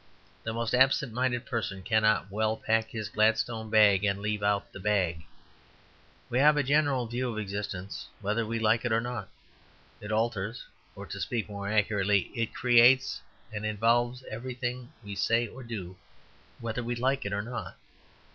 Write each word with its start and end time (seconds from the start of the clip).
The 0.41 0.51
most 0.51 0.73
absent 0.73 1.13
minded 1.13 1.45
person 1.45 1.83
cannot 1.83 2.31
well 2.31 2.57
pack 2.57 2.89
his 2.89 3.07
Gladstone 3.07 3.69
bag 3.69 4.03
and 4.03 4.19
leave 4.19 4.41
out 4.41 4.73
the 4.73 4.79
bag. 4.79 5.25
We 6.27 6.39
have 6.39 6.57
a 6.57 6.63
general 6.63 7.05
view 7.05 7.31
of 7.31 7.37
existence, 7.37 8.07
whether 8.19 8.43
we 8.43 8.57
like 8.57 8.83
it 8.83 8.91
or 8.91 8.99
not; 8.99 9.29
it 10.01 10.11
alters 10.11 10.65
or, 10.95 11.05
to 11.05 11.19
speak 11.21 11.47
more 11.47 11.69
accurately, 11.71 12.31
it 12.33 12.51
creates 12.51 13.21
and 13.53 13.63
involves 13.63 14.23
everything 14.27 14.91
we 15.03 15.13
say 15.13 15.47
or 15.47 15.61
do, 15.61 15.95
whether 16.59 16.81
we 16.83 16.95
like 16.95 17.23
it 17.23 17.31
or 17.31 17.43
not. 17.43 17.75